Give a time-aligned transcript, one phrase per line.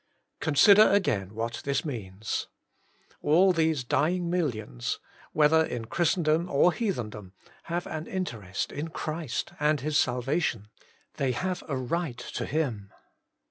[0.39, 2.47] Consider again what this means.
[3.21, 4.99] All these dying millions,
[5.31, 7.33] whether in Christen dom or heathendom,
[7.65, 10.69] have an interest in Christ and His salvation.
[11.17, 12.91] They have a right to Him.